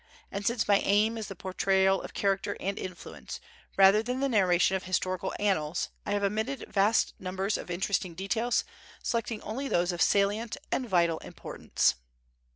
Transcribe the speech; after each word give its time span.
And 0.31 0.43
since 0.43 0.67
my 0.67 0.79
aim 0.79 1.15
is 1.15 1.27
the 1.27 1.35
portrayal 1.35 2.01
of 2.01 2.15
character 2.15 2.57
and 2.59 2.79
influence, 2.79 3.39
rather 3.77 4.01
than 4.01 4.19
the 4.19 4.27
narration 4.27 4.75
of 4.75 4.85
historical 4.85 5.31
annals, 5.37 5.89
I 6.07 6.13
have 6.13 6.23
omitted 6.23 6.65
vast 6.67 7.13
numbers 7.19 7.55
of 7.55 7.69
interesting 7.69 8.15
details, 8.15 8.63
selecting 9.03 9.43
only 9.43 9.67
those 9.67 9.91
of 9.91 10.01
salient 10.01 10.57
and 10.71 10.89
vital 10.89 11.19
importance. 11.19 11.93